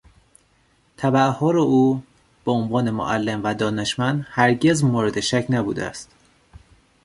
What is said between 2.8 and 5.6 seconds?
معلم و دانشمند هرگز مورد شک